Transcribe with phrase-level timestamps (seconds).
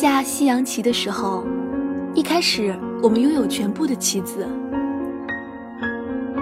[0.00, 1.44] 下西洋棋的时候，
[2.14, 4.48] 一开始我们拥有全部的棋子。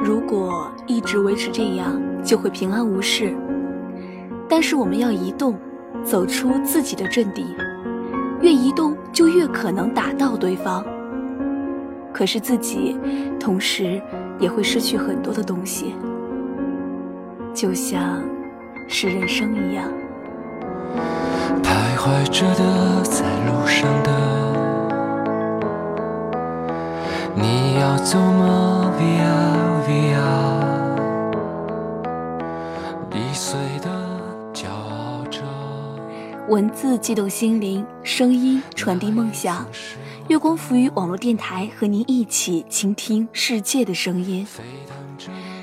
[0.01, 3.37] 如果一直维持这样，就会平安无事。
[4.49, 5.59] 但是我们要移动，
[6.05, 7.45] 走出自己的阵地，
[8.41, 10.87] 越移动就越可能打到对方。
[12.13, 12.97] 可是自己
[13.41, 14.01] 同时
[14.39, 15.97] 也会失去很多的东西，
[17.53, 18.23] 就像
[18.87, 19.93] 是人生一样。
[21.63, 24.11] 徘徊着的，在路上的，
[27.35, 30.19] 你要走吗？Via Via，
[33.15, 33.89] 易碎的
[34.53, 35.41] 骄傲着。
[36.49, 39.67] 文字激动心灵，声音传递梦想。
[40.29, 44.47] 月光浮于网络电台和您一起倾听世界的声音。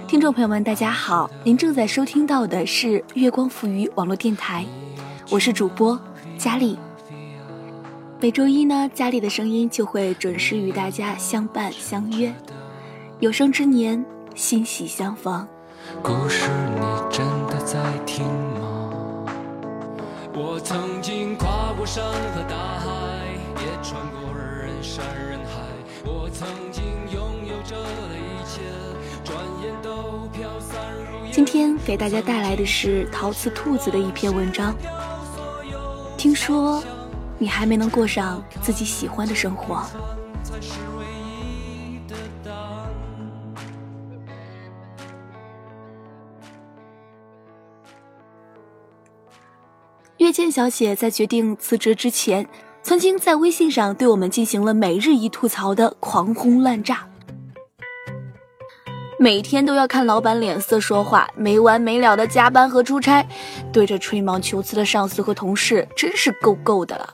[0.07, 4.65] 听众朋友们，大家好，您正在收听到的是月光浮于网络电台。
[5.31, 5.99] 我是主播
[6.37, 6.77] 佳丽，
[8.19, 12.31] 每周一呢，佳丽的声音就会准时与大家相伴相约。
[13.19, 15.47] 有生之年，欣喜相逢。
[16.03, 19.25] 故事你真的在听吗？
[20.33, 22.87] 我曾经跨过山和大海，
[23.55, 25.61] 也穿过人山人海。
[26.05, 28.61] 我曾经拥有着的一切，
[29.23, 31.31] 转眼都飘散如烟。
[31.31, 34.75] 今天给大家带来的是陶瓷兔子的一篇文章。
[36.25, 36.83] 听说
[37.37, 39.85] 你还没能过上自己喜欢的生活。
[50.17, 52.49] 月见小姐在决定辞职之前，
[52.81, 57.07] 曾经在微信上对我们进行了每日一吐槽的狂轰滥炸。
[59.17, 63.25] 每天都要看老板脸色说话，没完没了的加班和出差，
[63.71, 67.13] 对着吹毛求疵的上司和同事，真是够够的了。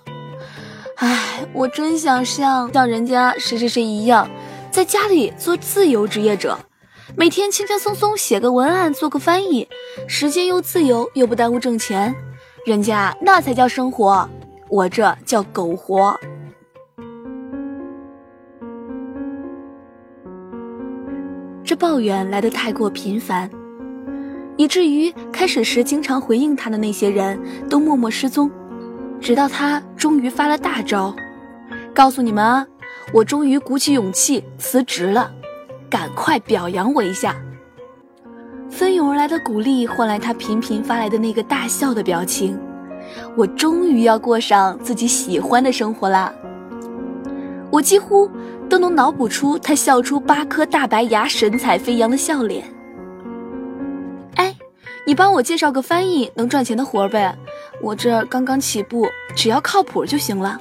[0.95, 4.28] 唉，我真想像像人家谁谁谁一样，
[4.72, 6.57] 在家里做自由职业者，
[7.16, 9.68] 每天轻轻松松写个文案，做个翻译，
[10.07, 12.16] 时间又自由又不耽误挣钱，
[12.66, 14.28] 人家那才叫生活，
[14.69, 16.19] 我这叫苟活。
[21.71, 23.49] 这抱怨来得太过频繁，
[24.57, 27.39] 以至于开始时经常回应他的那些人
[27.69, 28.51] 都默默失踪，
[29.21, 31.15] 直到他终于发了大招，
[31.93, 32.67] 告诉你们啊，
[33.13, 35.31] 我终于鼓起勇气辞职了，
[35.89, 37.37] 赶快表扬我一下。
[38.69, 42.59] 蜂拥而来的鼓励换来他频频发来的那个大笑的表情，
[43.38, 46.33] 我终于要过上自己喜欢的生活啦。
[47.71, 48.29] 我几乎
[48.69, 52.65] 都能脑补出他笑出八颗大白牙、神采飞扬的笑脸。
[54.35, 54.55] 哎，
[55.07, 57.35] 你帮我介绍个翻译能赚钱的活呗，
[57.81, 60.59] 我这刚刚起步，只要靠谱就行了。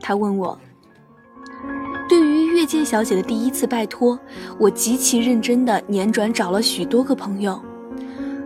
[0.00, 0.58] 他问我。
[2.08, 4.18] 对于月见小姐的第一次拜托，
[4.58, 7.60] 我极其认真地辗转找了许多个朋友，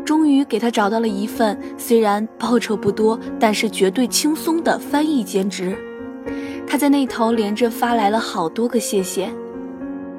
[0.04, 5.74] 终于给他找到了一份虽然报酬不多，但是绝对轻松的翻译兼职。
[6.66, 9.28] 他在那头连着发来了好多个谢谢，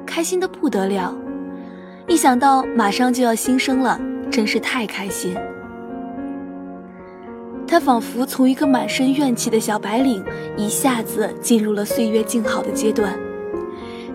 [0.06, 1.14] 开心的不得了。
[2.08, 5.34] 一想到马上就要新生了，真是太开心。
[7.66, 10.24] 他仿佛从一个满身怨气的小白领，
[10.56, 13.18] 一下子进入了岁月静好的阶段，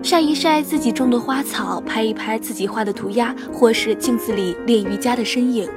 [0.02, 5.68] 晒一晒自己种的花草，拍一拍自己画的涂鸦，或是镜子里练瑜伽的身影，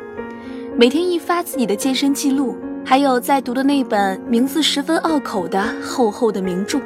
[0.78, 2.56] 每天一发自己的健身记录。
[2.88, 6.79] 还有在读的那本名字十分拗口的厚厚的名著，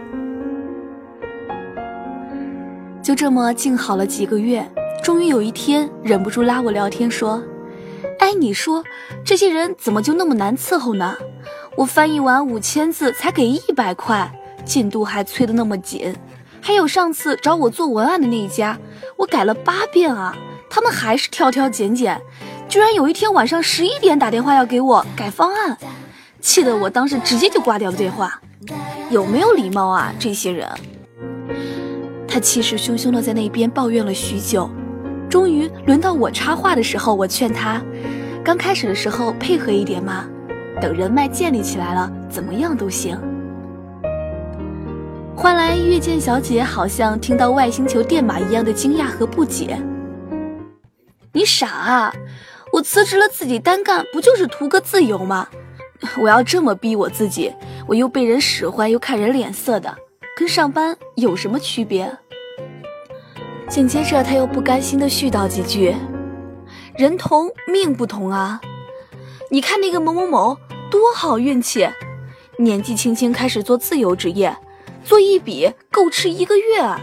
[3.04, 4.66] 就这么静好了几个月，
[5.04, 7.44] 终于有一天忍不住拉我聊天说
[8.20, 8.82] ：“哎，你说
[9.26, 11.18] 这些人怎么就那么难伺候呢？
[11.76, 14.32] 我翻译完五千字才给一百块，
[14.64, 16.16] 进度还催得那么紧。
[16.62, 18.80] 还有上次找我做文案的那一家，
[19.18, 20.34] 我改了八遍啊，
[20.70, 22.22] 他们还是挑挑拣拣。”
[22.70, 25.76] 居然有一天晚上十一点打电话要给我改方案，
[26.40, 28.40] 气得我当时直接就挂掉了电话。
[29.10, 30.70] 有没有礼貌啊，这些人！
[32.28, 34.70] 他气势汹汹的在那边抱怨了许久，
[35.28, 37.82] 终于轮到我插话的时候，我劝他，
[38.44, 40.28] 刚开始的时候配合一点嘛，
[40.80, 43.20] 等人脉建立起来了，怎么样都行。
[45.36, 49.82] 换来月见小姐好像听到外星球电码一样的惊讶和不解。
[51.32, 52.14] 你傻啊！
[52.72, 55.50] 我辞职了，自己单干，不就是图个自由吗？
[56.22, 57.54] 我要这么逼我自己，
[57.88, 59.94] 我又被人使唤，又看人脸色的，
[60.38, 62.12] 跟上班有什么区别？
[63.68, 65.96] 紧接着他又不甘心的絮叨几句
[66.98, 68.62] ：“人同命不同啊！
[69.52, 70.58] 你看那个某某某
[70.90, 71.88] 多好运气，
[72.58, 74.56] 年纪轻轻开始做自由职业，
[75.04, 77.02] 做一笔够吃一个月，啊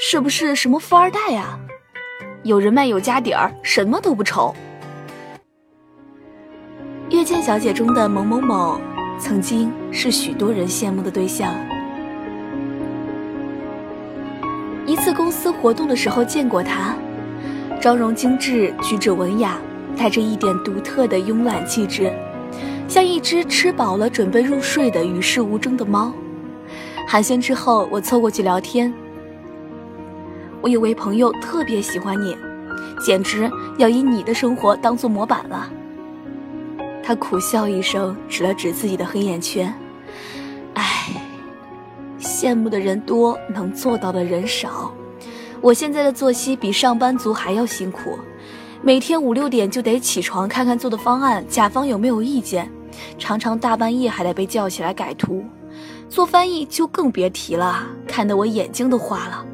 [0.00, 1.58] 是不是什么富二代呀？
[2.44, 4.54] 有人脉有家底儿，什么都不愁。
[7.08, 8.78] 月见小姐中的某某某，
[9.18, 11.54] 曾经是许多人羡慕的对象。
[14.84, 16.94] 一次公司活动的时候见过她，
[17.80, 19.56] 妆容精致，举止文雅，
[19.96, 22.12] 带着一点独特的慵懒气质，
[22.86, 26.12] 像一只吃饱了准备入睡的与世无争的猫。
[27.08, 28.92] 寒暄之后，我凑过去聊天。
[30.64, 32.34] 我有位朋友特别喜欢你，
[32.98, 35.70] 简直要以你的生活当做模板了。
[37.02, 39.70] 他苦笑一声，指了指自己的黑眼圈。
[40.72, 41.20] 唉，
[42.18, 44.90] 羡慕的人多，能做到的人少。
[45.60, 48.18] 我现在的作息比上班族还要辛苦，
[48.80, 52.72] 每天五六点就得起床看看做的方案，甲方有没有意见，
[53.18, 55.44] 常常大半夜还得被叫起来改图。
[56.08, 59.44] 做翻译就更别提了，看得我眼睛都花了。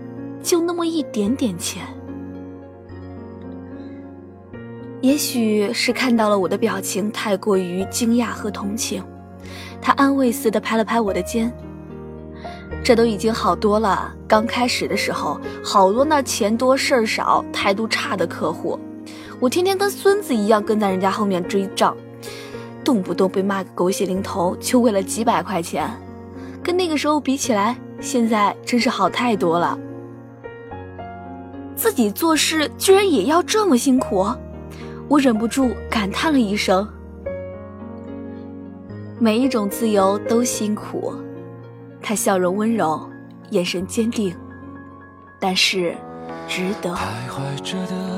[0.81, 1.87] 就那么一点点钱，
[5.03, 9.05] 也许是看到了我的表情太过于惊讶和同情，
[9.79, 11.53] 他安慰似的拍了拍我的肩。
[12.82, 14.11] 这都已经好多了。
[14.27, 18.79] 刚开始的时候，好多那钱多事儿少、态度差的客户，
[19.38, 21.94] 我天天跟孙子一样跟在人家后面追账，
[22.82, 25.91] 动不动被骂个狗血淋头，就为了几百块钱。
[26.65, 29.79] 跟那个时候比起来，现在真是好太多了。
[31.81, 34.27] 自己做事居然也要这么辛苦，
[35.09, 36.87] 我忍不住感叹了一声。
[39.19, 41.15] 每一种自由都辛苦，
[42.03, 43.00] 他笑容温柔，
[43.49, 44.37] 眼神坚定，
[45.41, 45.94] 但是
[46.47, 46.94] 值得。
[46.94, 48.09] 你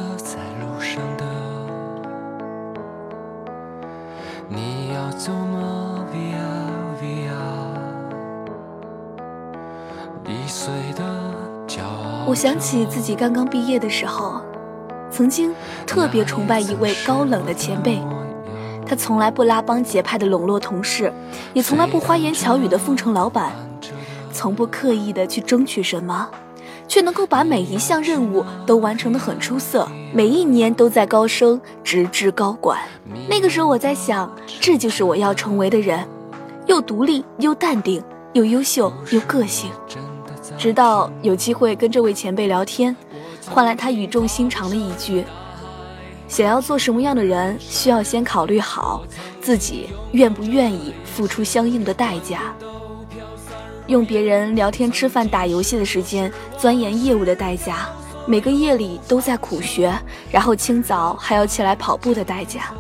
[12.33, 14.41] 我想起自己刚刚毕业的时候，
[15.11, 15.55] 曾经
[15.87, 18.01] 特别崇拜一位高冷的前辈。
[18.87, 21.13] 他从来不拉帮结派的笼络同事，
[21.53, 23.53] 也从来不花言巧语的奉承老板，
[24.33, 26.27] 从不刻意的去争取什么，
[26.89, 32.79] 却能够把每一项任务都完成的很出色，每一年都在高升，直至高管。
[33.29, 36.03] 那个时候我在想，这就是我要成为的人，
[36.65, 38.03] 又独立又淡定，
[38.33, 39.71] 又优秀又个性。
[40.63, 42.95] 直到有机会跟这位前辈聊天，
[43.51, 45.25] 换来他语重心长的一句
[46.29, 49.03] ：“想要做什么样的人，需要先考虑好
[49.41, 52.55] 自己愿不愿意付出相应的代价。
[53.89, 57.89] 用别人聊天、吃饭、打游戏的时间钻研业务的代价，
[58.25, 59.93] 每个夜里都在苦学，
[60.31, 62.73] 然后清早还要起来跑步的代价，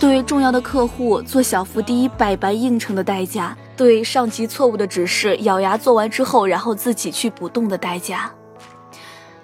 [0.00, 8.30] 对重要的客户做小伏低、百般应承的代价。”对上级错误的指示咬牙做完之后，然后自己去不动的代价。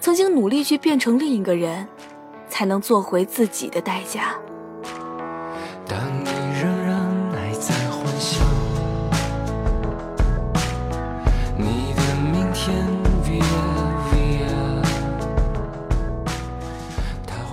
[0.01, 1.87] 曾经努力去变成另一个人，
[2.49, 4.35] 才能做回自己的代价。
[5.87, 6.31] 当你
[6.63, 7.01] 仍然
[7.33, 8.47] 还在幻想
[11.59, 12.01] 你的
[12.33, 12.75] 明天，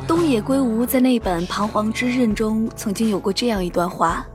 [0.07, 4.25] 东野圭吾在那本《彷徨之刃》中曾经有过这样一段话。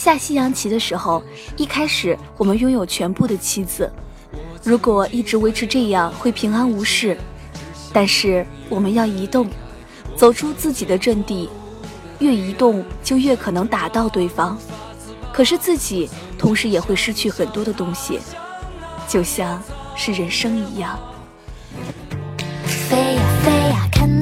[0.00, 1.22] 下西洋棋的时候，
[1.58, 3.92] 一开始我们拥有全部的棋子，
[4.64, 7.18] 如果一直维持这样，会平安无事。
[7.92, 9.46] 但是我们要移动，
[10.16, 11.50] 走出自己的阵地，
[12.18, 14.56] 越移动就越可能打到对方。
[15.34, 18.20] 可是自己同时也会失去很多的东西，
[19.06, 19.62] 就像
[19.94, 20.98] 是人生一样。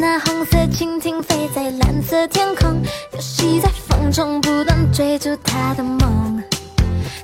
[0.01, 2.81] 那红色蜻蜓飞在蓝色天空，
[3.13, 4.13] 游戏在风。
[4.13, 6.43] 中不断追逐他的梦，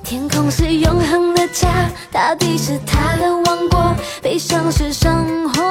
[0.02, 5.62] 天空是永恒的家，大地是他的王国，悲伤是生活。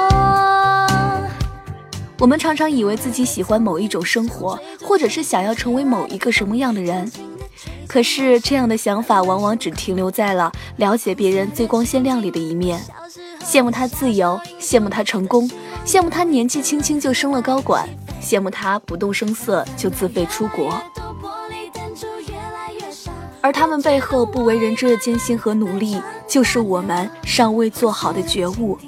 [2.18, 7.12] 我们常常以为自己喜欢某一种生活，或者是想要成为某一个什么样的人，
[7.86, 12.80] 可是这样的想法往往只停留在了了解别人最光鲜亮丽的一面，
[13.44, 15.48] 羡慕他自由，羡慕他成功，
[15.84, 17.88] 羡慕他年纪轻轻就升了高管，
[18.20, 20.82] 羡慕他不动声色就自费出国。
[23.42, 28.78] 而他们背后不为人知的艰辛和努力，就是我们尚未做好的觉悟。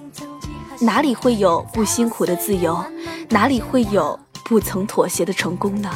[0.80, 2.82] 哪里会有不辛苦的自由？
[3.28, 5.90] 哪里会有不曾妥协的成功呢？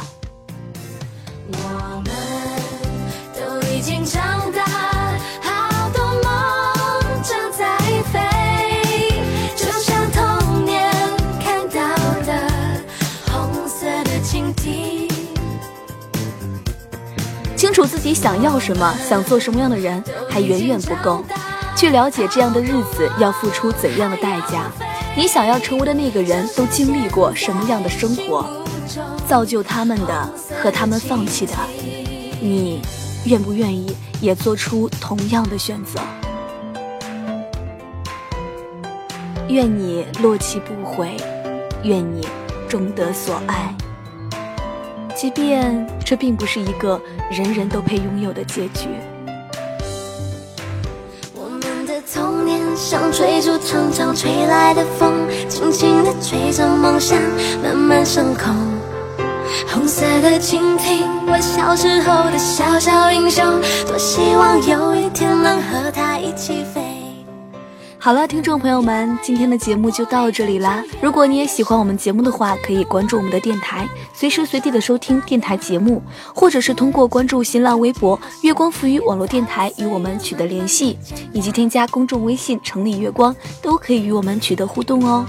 [18.01, 21.23] 清楚自底想要什么，想做什么样的人，还远远不够。
[21.75, 24.71] 去了解这样的日子要付出怎样的代价，
[25.15, 28.45] 你想要成为的那个人都经历过什么样的生活，
[29.27, 31.53] 造就他们的和他们放弃的，
[32.41, 32.81] 你
[33.25, 35.99] 愿不愿意也做出同样的选择？
[39.47, 41.15] 愿你落泣不悔，
[41.83, 42.27] 愿你
[42.67, 43.73] 终得所爱。
[45.21, 46.99] 即便这并不是一个
[47.29, 48.89] 人人都配拥有的结局。
[51.35, 55.13] 我们的童年像追逐常常吹来的风，
[55.47, 57.19] 轻轻地吹着梦想
[57.61, 58.51] 慢慢升空。
[59.71, 63.45] 红色的蜻蜓，我小时候的小小英雄，
[63.85, 66.80] 多希望有一天能和它一起飞。
[68.03, 70.83] 好了，听众朋友们，今天的节目就到这里啦。
[70.99, 76.01] 如果你也喜欢我们节目的话，可以关注我们的电台，随时随地的收听电台节目，
[76.33, 80.97] 或者是通过关注新浪微博“月光浮语网络电台”与我们取得联系，
[81.31, 85.23] 以及添加公众微信“城里月光”，都可以与我们取得互动哦。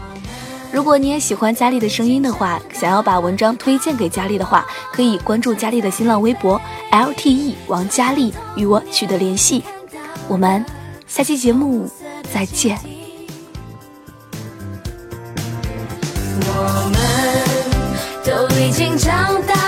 [0.72, 4.64] 如果你也喜欢佳丽的声音的话，想要把文章推荐给佳丽的话，
[4.94, 6.58] 可以关注佳丽的新浪微博
[6.90, 9.62] “LTE 王佳丽”与我取得联系。
[10.26, 10.64] 我们
[11.06, 11.86] 下期节目。
[12.32, 12.78] 再见。
[16.46, 16.96] 我们
[18.24, 19.61] 都已经长大。